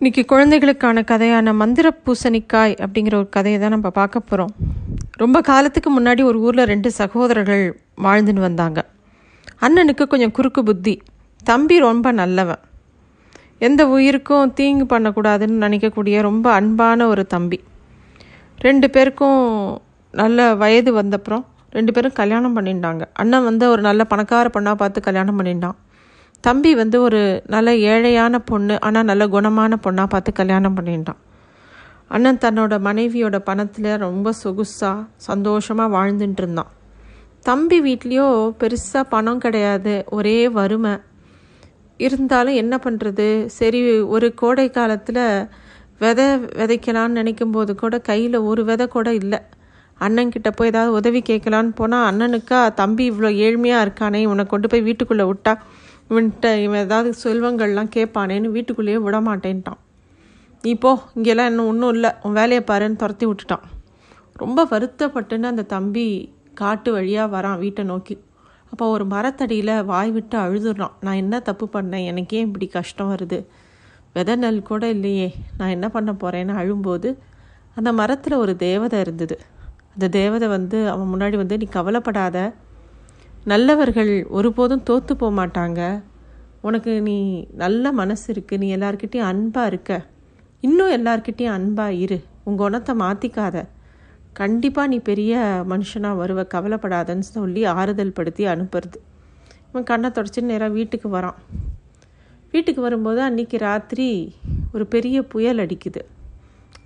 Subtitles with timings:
[0.00, 4.52] இன்றைக்கி குழந்தைகளுக்கான கதையான மந்திர பூசணிக்காய் அப்படிங்கிற ஒரு கதையை தான் நம்ம பார்க்க போகிறோம்
[5.22, 7.64] ரொம்ப காலத்துக்கு முன்னாடி ஒரு ஊரில் ரெண்டு சகோதரர்கள்
[8.04, 8.84] வாழ்ந்துன்னு வந்தாங்க.
[9.60, 10.94] அண்ணனுக்கு கொஞ்சம் குறுக்கு புத்தி
[11.44, 12.62] தம்பி ரொம்ப நல்லவன்.
[13.58, 17.58] எந்த உயிருக்கும் தீங்கு பண்ணக்கூடாதுன்னு நினைக்கக்கூடிய ரொம்ப அன்பான ஒரு தம்பி.
[18.58, 19.42] ரெண்டு பேருக்கும்
[20.10, 23.04] நல்ல வயது வந்தப்புறம் ரெண்டு பேரும் கல்யாணம் பண்ணிட்டாங்க.
[23.12, 25.78] அண்ணன் வந்து ஒரு நல்ல பணக்கார பொண்ணாக பார்த்து கல்யாணம் பண்ணிட்டான்.
[26.44, 31.20] தம்பி வந்து ஒரு நல்ல ஏழையான பொண்ணு ஆனால் நல்ல குணமான பொண்ணாக பார்த்து கல்யாணம் பண்ணிட்டான்.
[32.08, 36.70] அண்ணன் தன்னோட மனைவியோட பணத்தில் ரொம்ப சொகுசாக சந்தோஷமாக வாழ்ந்துட்டு இருந்தான்.
[37.42, 38.28] தம்பி வீட்லேயோ
[38.60, 40.94] பெருசாக பணம் கிடையாது ஒரே வறுமை.
[42.00, 43.26] இருந்தாலும் என்ன பண்ணுறது
[43.58, 43.80] சரி
[44.14, 45.24] ஒரு கோடை காலத்தில்
[46.02, 46.26] விதை
[46.60, 49.40] விதைக்கலான்னு நினைக்கும் போது கூட கையில் ஒரு விதை கூட இல்லை.
[49.98, 55.24] அண்ணன்கிட்ட போய் ஏதாவது உதவி கேட்கலான்னு போனால் அண்ணனுக்கா தம்பி இவ்வளோ ஏழ்மையாக இருக்கானே உன்னை கொண்டு போய் வீட்டுக்குள்ளே
[55.30, 55.54] விட்டா
[56.10, 59.80] இவன்கிட்ட இவன் ஏதாவது செல்வங்கள்லாம் கேட்பானேன்னு வீட்டுக்குள்ளேயே விட மாட்டேன்ட்டான்
[60.62, 62.10] நீ போ இங்கெல்லாம் இன்னும் ஒன்றும் இல்லை.
[62.22, 63.66] உன் வேலையை பாருன்னு துரத்தி விட்டுட்டான்.
[64.34, 68.22] ரொம்ப வருத்தப்பட்டுன்னு அந்த தம்பி காட்டு வழியாக வரான் வீட்டை நோக்கி.
[68.70, 70.94] அப்போ ஒரு மரத்தடியில் வாய் விட்டு அழுதுறான்.
[71.00, 72.04] நான் என்ன தப்பு பண்ணேன்?
[72.04, 73.46] எனக்கே இப்படி கஷ்டம் வருது?
[74.14, 75.34] வெதை நெல் கூட இல்லையே.
[75.58, 77.18] நான் என்ன பண்ண போகிறேன்னு அழும்போது
[77.74, 79.38] அந்த மரத்தில் ஒரு தேவதை இருந்தது.
[79.94, 82.54] அந்த தேவதை வந்து அவன் முன்னாடி வந்து நீ கவலைப்படாத.
[83.50, 85.80] நல்லவர்கள் ஒருபோதும் தோற்று போக மாட்டாங்க.
[86.66, 87.16] உனக்கு நீ
[87.62, 89.92] நல்ல மனசு இருக்குது நீ எல்லார்கிட்டேயும் அன்பாக இருக்க.
[90.66, 92.18] இன்னும் எல்லார்கிட்டேயும் அன்பாக இரு.
[92.48, 93.56] உங்கள் குணத்தை மாற்றிக்காத
[94.40, 95.32] கண்டிப்பாக நீ பெரிய
[95.72, 98.98] மனுஷனாக வருவ கவலைப்படாதன்னு சொல்லி ஆறுதல் படுத்தி அனுப்புறது.
[99.70, 101.38] இவன் கண்ணை தொடச்சின்னு நேராக வீட்டுக்கு வரான்.
[102.52, 104.08] வீட்டுக்கு வரும்போது அன்றைக்கி ராத்திரி
[104.74, 106.02] ஒரு பெரிய புயல் அடிக்குது.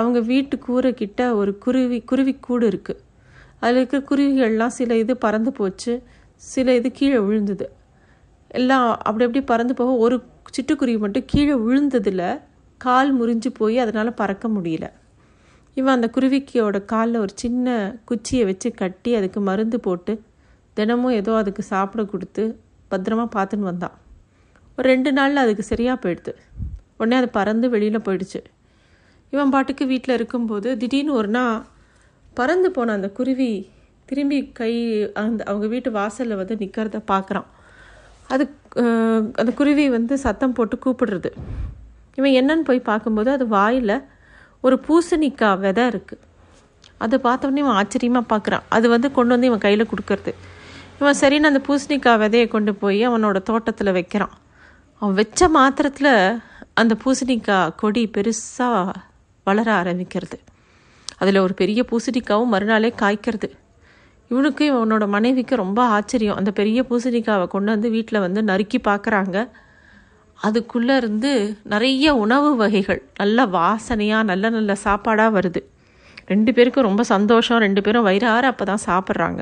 [0.00, 3.02] அவங்க வீட்டு கூரை கிட்ட ஒரு குருவி குருவி கூடு இருக்குது
[3.60, 5.92] அதில் இருக்கிற குருவிகள்லாம் சில இது பறந்து போச்சு.
[6.36, 7.66] சில இது கீழே விழுந்தது.
[8.48, 10.16] எல்லாம் அப்படி அப்படி பறந்து போக ஒரு
[10.56, 12.40] சிட்டுக்குருவி மட்டும் கீழே விழுந்ததில்
[12.80, 14.86] கால் முறிஞ்சு போய் அதனால் பறக்க முடியல.
[15.74, 20.22] இவன் அந்த குருவிக்கியோட காலில் ஒரு சின்ன குச்சியை வச்சு கட்டி அதுக்கு மருந்து போட்டு
[20.74, 23.96] தினமும் ஏதோ அதுக்கு சாப்பிட கொடுத்து பத்திரமா பார்த்துன்னு வந்தான்.
[24.76, 26.32] ஒரு ரெண்டு நாளில் அதுக்கு சரியாக போயிடுது.
[26.98, 28.40] உடனே அது பறந்து வெளியில் போயிடுச்சு.
[29.30, 31.64] இவன் பாட்டுக்கு வீட்டில் இருக்கும்போது திடீர்னு ஒரு நாள்
[32.34, 33.68] பறந்து போன அந்த குருவி
[34.14, 34.72] திரும்பி கை
[35.22, 37.48] அந்த அவங்க வீட்டு வாசலில் வந்து நிற்கிறத பார்க்குறான்
[38.34, 38.44] அது
[39.40, 41.30] அந்த குருவி வந்து சத்தம் போட்டு கூப்பிடுறது.
[42.18, 43.96] இவன் என்னன்னு போய் பார்க்கும்போது அது வாயில்
[44.66, 46.22] ஒரு பூசணிக்காய் விதை இருக்குது
[47.04, 50.32] அதை பார்த்தோன்னே இவன் ஆச்சரியமாக பார்க்குறான் அது வந்து கொண்டு வந்து இவன் கையில் கொடுக்கறது.
[51.00, 54.34] இவன் சரின்னு அந்த பூசணிக்காய் விதையை கொண்டு போய் அவனோட தோட்டத்தில் வைக்கிறான்.
[55.00, 56.14] அவன் வச்ச மாத்திரத்தில்
[56.82, 58.94] அந்த பூசணிக்காய் கொடி பெருசாக
[59.46, 60.38] வளர ஆரம்பிக்கிறது.
[61.20, 63.50] அதில் ஒரு பெரிய பூசணிக்காவும் மறுநாளே காய்க்கிறது.
[64.30, 66.38] இவனுக்கு இவனோட மனைவிக்கு ரொம்ப ஆச்சரியம்.
[66.40, 69.36] அந்த பெரிய பூசணிக்காவை கொண்டு வந்து வீட்டில் வந்து நறுக்கி பார்க்குறாங்க
[70.38, 71.30] அதுக்குள்ளே இருந்து
[71.72, 75.60] நிறைய உணவு வகைகள் நல்ல வாசனையாக நல்ல நல்ல சாப்பாடாக வருது.
[76.32, 77.60] ரெண்டு பேருக்கும் ரொம்ப சந்தோஷம்.
[77.64, 79.40] ரெண்டு பேரும் வயிறார அப்போ தான் சாப்பிட்றாங்க.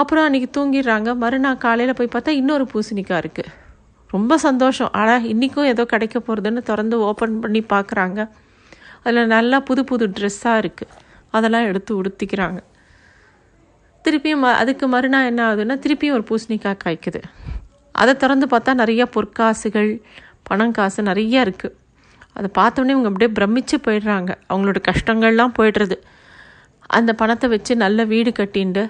[0.00, 1.08] அப்புறம் அன்றைக்கி தூங்கிடுறாங்க.
[1.22, 3.52] மறுநாள் காலையில் போய் பார்த்தா இன்னொரு பூசணிக்காய் இருக்குது
[4.10, 4.90] ரொம்ப சந்தோஷம்.
[5.00, 8.20] ஆனால் இன்றைக்கும் ஏதோ கிடைக்க போகிறதுன்னு திறந்து ஓப்பன் பண்ணி பார்க்குறாங்க
[9.04, 10.94] அதில் நல்லா புது புது ட்ரெஸ்ஸாக இருக்குது
[11.36, 12.58] அதெல்லாம் எடுத்து உடுத்திக்கிறாங்க.
[14.04, 17.20] திருப்பியும் ம அதுக்கு மறுநாள் என்ன ஆகுதுன்னா திருப்பியும் ஒரு பூசணிக்காய் காய்க்குது.
[17.94, 19.90] அதை திறந்து பார்த்தா நிறைய பொற்காசுகள்
[20.48, 21.76] பணம் காசு நிறைய இருக்குது
[22.36, 24.30] அதை பார்த்தோன்னே இவங்க அப்படியே பிரமிச்சு போயிடுறாங்க.
[24.50, 25.96] அவங்களோட கஷ்டங்கள்லாம் போயிடுறது.
[26.98, 28.82] அந்த பணத்தை வச்சு நல்ல வீடு கட்டிண்டு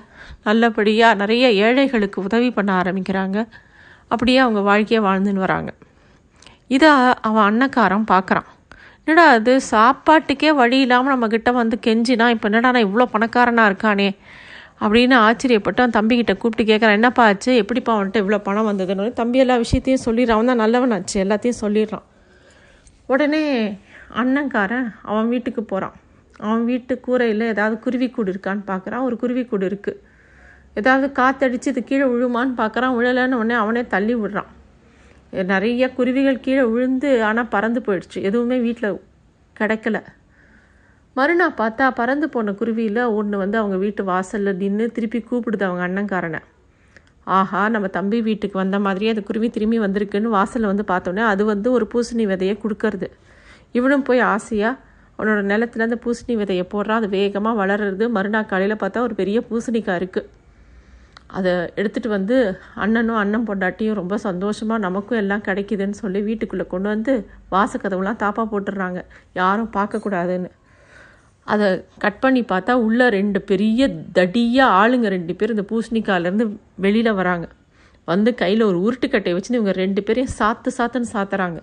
[0.45, 3.39] நல்லபடியாக நிறைய ஏழைகளுக்கு உதவி பண்ண ஆரம்பிக்கிறாங்க.
[4.13, 5.71] அப்படியே அவங்க வாழ்க்கையை வாழ்ந்துன்னு வராங்க.
[6.77, 6.91] இதை
[7.29, 8.49] அவன் அன்னக்காரன் பார்க்குறான்.
[9.07, 14.09] என்னடா அது சாப்பாட்டுக்கே வழி இல்லாமல் நம்மக்கிட்ட வந்து கெஞ்சினா இப்போ என்னடா நான் இவ்வளோ பணக்காரனாக இருக்கானே?
[14.81, 17.53] அப்படின்னு ஆச்சரியப்பட்டு அவன் தம்பிக்கிட்ட கூப்பிட்டு கேட்குறான் என்னப்பா ஆச்சு?
[17.63, 19.13] எப்படிப்பா அவன்கிட்ட இவ்வளோ பணம் வந்ததுன்னு?
[19.13, 20.39] தம்பி எல்லா விஷயத்தையும் சொல்லிடுறான்.
[20.39, 22.05] அவன் தான் நல்லவன் ஆச்சு எல்லாத்தையும் சொல்லிடுறான்.
[23.07, 23.43] உடனே
[24.21, 25.97] அண்ணன்காரன் அவன் வீட்டுக்கு போகிறான்
[26.47, 30.01] அவன் வீட்டு கூரையில் ஏதாவது குருவிக்கூடு இருக்கான்னு பார்க்குறான் ஒரு குருவிக்கூடு இருக்குது
[30.75, 34.51] ஏதாவது காற்றடிச்சு இது கீழே விழுமான்னு பார்க்குறான் விழலைன்னு உடனே அவனே தள்ளி விடுறான்.
[35.53, 38.19] நிறைய குருவிகள் கீழே விழுந்து ஆனால் பறந்து போயிடுச்சு.
[38.29, 39.01] எதுவுமே வீட்டில்
[39.61, 39.99] கிடைக்கல.
[41.19, 46.41] மறுநாள் பார்த்தா பறந்து போன குருவியில் ஒன்று வந்து அவங்க வீட்டு வாசலில் நின்று திருப்பி கூப்பிடுது அவங்க அண்ணன்காரனை.
[47.37, 51.69] ஆஹா நம்ம தம்பி வீட்டுக்கு வந்த மாதிரியே அந்த குருவி திரும்பி வந்திருக்குன்னு வாசலில் வந்து பார்த்தோன்னே அது வந்து
[51.77, 53.09] ஒரு பூசணி விதையை கொடுக்கறது.
[53.79, 54.81] இவனும் போய் ஆசையாக
[55.19, 58.05] அவனோட நிலத்துல அந்த பூசணி விதையை போடுறான் அது வேகமாக வளர்றது.
[58.17, 60.29] மறுநாள் காலையில் பார்த்தா ஒரு பெரிய பூசணிக்காய் இருக்குது
[61.39, 62.37] அதை எடுத்துகிட்டு வந்து
[62.85, 67.15] அண்ணனும் அண்ணன் பொண்டாட்டியும் ரொம்ப சந்தோஷமாக நமக்கும் எல்லாம் கிடைக்குதுன்னு சொல்லி வீட்டுக்குள்ளே கொண்டு வந்து
[67.55, 69.01] வாசக்கதவுலாம் தாப்பாக போட்டுடுறாங்க.
[69.41, 70.51] யாரும் பார்க்கக்கூடாதுன்னு.
[71.53, 71.69] அதை
[72.05, 76.47] கட் பண்ணி பார்த்தா உள்ளே ரெண்டு பெரிய தடியாக ஆளுங்க ரெண்டு பேர் இந்த பூசணிக்காயிலேருந்து
[76.85, 77.47] வெளியில் வராங்க.
[78.09, 81.61] வந்து கையில் ஒரு உருட்டுக்கட்டையை வச்சுன்னு இவங்க ரெண்டு பேரையும் சாத்து சாத்துன்னு சாத்துறாங்க.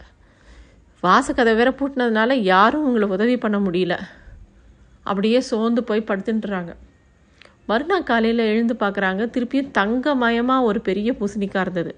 [1.03, 3.95] வாசக்கதை வேற பூட்டினதுனால யாரும் உங்களை உதவி பண்ண முடியல.
[5.09, 6.71] அப்படியே சோர்ந்து போய் படுத்துட்டுறாங்க
[7.69, 11.91] மறுநாள் காலையில் எழுந்து பார்க்குறாங்க திருப்பியும் தங்கமயமாக ஒரு பெரிய பூசணிக்காய் இருந்தது.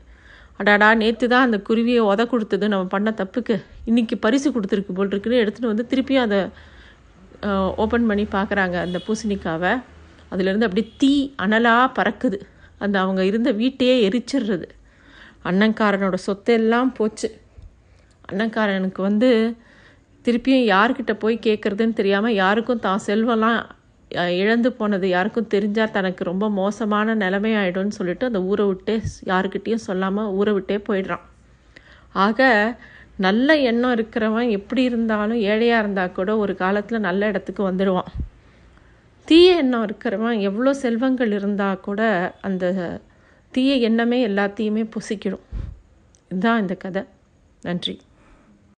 [0.60, 3.56] அடாடா நேற்று தான் அந்த குருவியை உத கொடுத்தது நம்ம பண்ண தப்புக்கு.
[3.90, 6.40] இன்றைக்கி பரிசு கொடுத்துருக்கு போல் இருக்குன்னு எடுத்துகிட்டு வந்து திருப்பியும் அதை
[7.84, 9.74] ஓப்பன் பண்ணி பார்க்குறாங்க அந்த பூசணிக்காவை.
[10.32, 11.12] அதுலேருந்து அப்படியே தீ
[11.44, 12.40] அனலாக பறக்குது.
[12.80, 14.68] அந்த அவங்க இருந்த வீட்டையே எரிச்சிடுறது.
[15.46, 17.30] அண்ணன்காரனோட சொத்தெல்லாம் போச்சு.
[18.30, 19.30] அண்ணன்காரனுக்கு வந்து
[20.26, 23.60] திருப்பியும் யார்கிட்ட போய் கேட்குறதுன்னு தெரியாமல் யாருக்கும் தான் செல்வம்லாம்
[24.42, 28.96] இழந்து போனது யாருக்கும் தெரிஞ்சால் தனக்கு ரொம்ப மோசமான நிலைமை ஆகிடும்னு சொல்லிட்டு அந்த ஊரை விட்டே
[29.32, 31.26] யாருக்கிட்டேயும் சொல்லாமல் ஊரை விட்டே போயிடுறான்.
[32.26, 32.50] ஆக
[33.18, 38.12] நல்ல எண்ணம் இருக்கிறவன் எப்படி இருந்தாலும் ஏழையாக இருந்தால் கூட ஒரு காலத்தில் நல்ல இடத்துக்கு வந்துடுவான்.
[39.26, 43.00] தீய எண்ணம் இருக்கிறவன் எவ்வளோ செல்வங்கள் இருந்தால் கூட அந்த
[43.52, 45.46] தீய எண்ணமே எல்லாத்தையுமே புசிக்கிடும்.
[46.30, 47.04] இதுதான் இந்த கதை.
[47.62, 48.00] நன்றி.